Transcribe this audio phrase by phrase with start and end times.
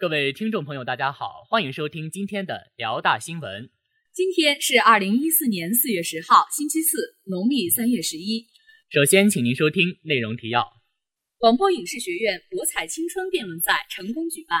[0.00, 3.68] 各位听众朋友，大家好，欢迎收听今天的辽大新闻。
[4.14, 8.46] 今天是二零一四年四月十号，星期四，农历三月十一。
[8.88, 10.66] 首先，请您收听内容提要：
[11.36, 14.58] 广播影视学院博彩青春辩论赛成功举办；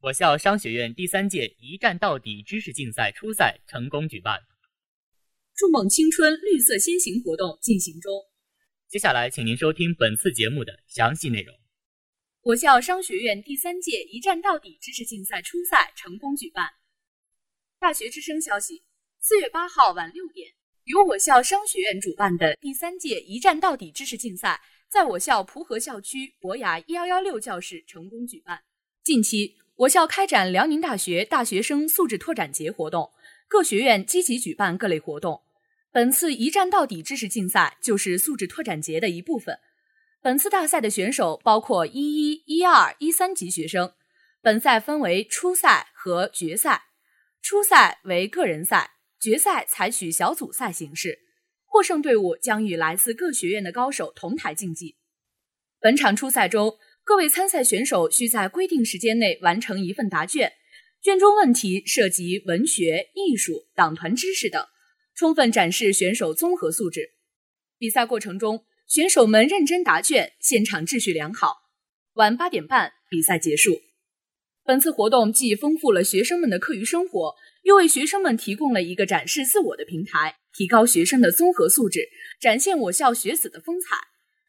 [0.00, 4.38] 我校商学院第三届一站到底知识竞赛初赛成功举办；
[5.56, 8.12] 筑梦青春绿色先行活动进行中。
[8.88, 11.59] 接下来，请您收听本次节目的详细内容。
[12.42, 16.70] 我校商学院第三届一站到底知识竞赛初赛成功举办。
[17.78, 18.82] 大学之声消息：
[19.20, 20.48] 四月八号晚六点，
[20.84, 24.58] 由我校商学院主办的第三届一站到底知识竞赛，
[24.90, 28.62] 在我校蒲河校区博雅一幺幺六教室成功举办。
[29.04, 33.12] 近期，我校开展辽宁大学大学生素质拓展节活动，
[33.48, 35.42] 各学院积极举办各类活动。
[35.92, 39.58] 本次一站到底知识竞赛就是素质拓展节的一部分。
[40.22, 43.94] 本次大赛的选手包括一一、一二、一三级学生。
[44.42, 46.82] 本赛分为初赛和决赛，
[47.40, 51.20] 初赛为个人赛，决赛采取小组赛形式。
[51.64, 54.96] 获胜队伍将与来自各学院的高手同台竞技。
[55.78, 60.52] 本场初赛中，各位参赛选手需在规定时间内完成一份答卷，
[61.00, 64.62] 卷中问题涉及文学、艺术、党团知识等。
[65.14, 67.14] 充分展示选手综合素质。
[67.78, 71.58] 比赛过程中，选手们认真答卷，现场秩序良好。
[72.14, 73.82] 晚八点半，比赛结束。
[74.64, 82.08] 本次活动既丰富了学生们的课余生活，又为学生们提供了一个展示自我的平台，提高学生的综合素质，
[82.40, 83.96] 展现我校学子的风采，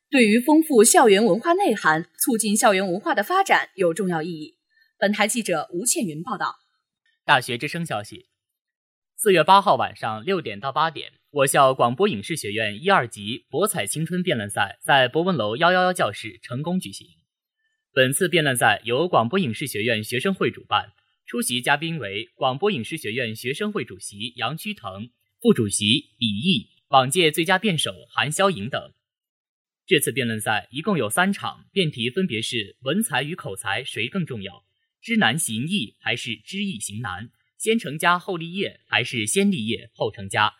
[0.09, 4.57] 对于丰富校园文化内涵、促进校园文化的发展有重要意义。
[4.97, 6.55] 本台记者吴倩云报道。
[7.23, 8.25] 大学之声消息。
[9.15, 17.07] 四月八号晚上六点到八点，我校广播影视学院一二级博彩青春辩论赛在博文楼幺幺幺教室成功举行。
[17.93, 20.91] 本次辩论赛由广播影视学院学生会主办，
[21.25, 28.91] 出席嘉宾为广播影视学院学生会主席杨屈腾、副主席李毅、往届最佳辩手韩潇颖等。
[29.87, 34.65] 这次辩论赛一共有三场，辩题分别是文采与口才谁更重要？
[35.01, 37.31] 知难行易还是知易行难？
[37.57, 40.55] 先成家后立业还是先立业后成家？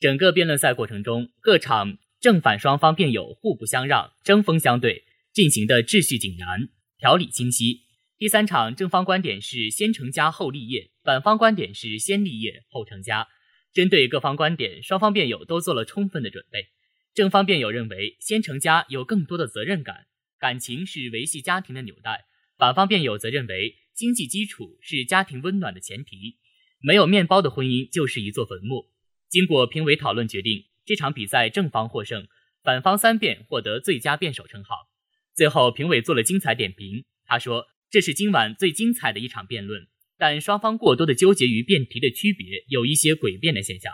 [0.00, 7.82] 整个辩论赛过程中，各场正反双方辩友互不相让，针锋相对，进行的秩序井然，条理清晰。
[8.16, 13.28] 第三场正方观点是先成家后立业，反方观点是先立业后成家。
[13.74, 16.68] 针对各方观点，双方辩友都做了充分的准备。
[17.12, 20.06] 正方辩友认为先成家有更多的责任感，
[20.38, 22.24] 感情是维系家庭的纽带；
[22.56, 26.38] 反方辩友则认为经济基础是家庭温暖的前提。
[26.80, 28.89] 没有面包的婚姻就是一座坟墓。
[29.30, 32.26] 经过评委讨论，决定这场比赛正方获胜，
[32.64, 34.88] 反方三辩获得最佳辩手称号。
[35.36, 37.04] 最后，评委做了精彩点评。
[37.24, 39.86] 他说：“这是今晚最精彩的一场辩论，
[40.18, 43.92] 但双方过多的纠结于辩题的区别，有一些诡辩的现象。”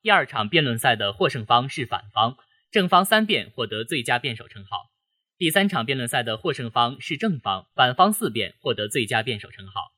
[0.00, 2.36] 第二场辩论赛的获胜方是反方，
[2.70, 4.92] 正方三辩获得最佳辩手称号。
[5.36, 9.92] 第三场辩论赛的获胜方是正方，反方四辩获得最佳辩手称号。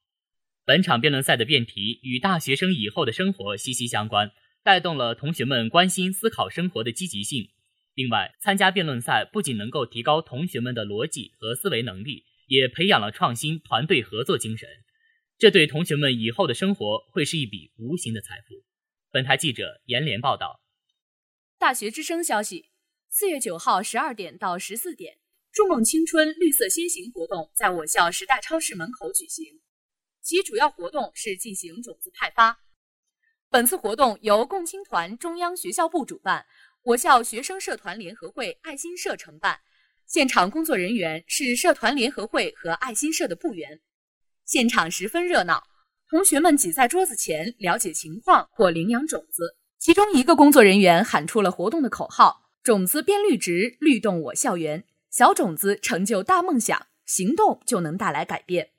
[0.67, 4.31] 本场辩论赛的辩题与大学生以后的生活息息相关，
[4.63, 7.51] 带动了同学们关心思考生活的积极性。
[7.93, 14.67] 另外，参加辩论赛不仅能够提高同学们的逻辑和思维能力，也培养了创新、团队合作精神。
[15.37, 18.65] 这对同学们以后的生活会是一笔无形的财富。
[19.13, 20.63] 本台记者严连报道。
[21.59, 22.71] 大学之声消息：
[23.11, 25.19] 四月九号十二点到十四点，
[25.53, 29.61] 筑梦青春绿色先行活动在我校时代超市门口举行。
[30.25, 32.59] 其主要活动是进行种子派发。
[33.51, 36.47] 本次活动由共青团中央学校部主办，
[36.83, 39.61] 我校学生社团联合会爱心社承办。
[40.07, 43.81] 现场工作人员是社团联合会和爱心社的部员。
[44.47, 45.63] 现场十分热闹，
[46.09, 49.57] 同学们挤在桌子前了解情况或领养种子。
[49.79, 54.85] 其中一个工作人员喊出了活动的口号：“种子变绿植，律动我校园。
[55.11, 58.71] 小种子成就大梦想，行动就能带来改变。”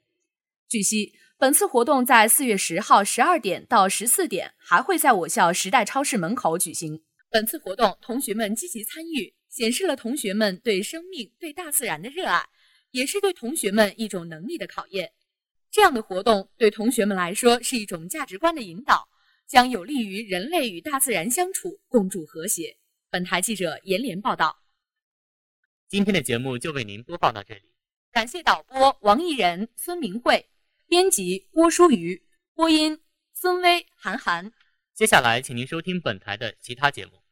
[0.67, 1.13] 据悉。
[1.45, 7.03] 本次活动在四月十号十二点到十四点还会在我校时代超市门口举行。
[7.29, 12.49] 本次活动，同学们积极参与，显示了同学们对生命、对大自然的热爱，
[12.89, 15.11] 也是对同学们一种能力的考验。
[15.69, 19.07] 这样的活动对同学们来说是一种价值观的引导，
[19.45, 22.75] 将有利于人类与大自然相处共筑和谐。
[23.11, 24.63] 本台记者严连报道。
[25.87, 27.71] 今天的节目就为您播报到这里，
[28.11, 30.49] 感谢导播王艺仁、孙明慧。
[30.95, 33.01] 编辑郭书瑜，播音
[33.33, 34.53] 孙威、韩寒。
[34.93, 37.24] 接下来，请您收听本台的其他节目。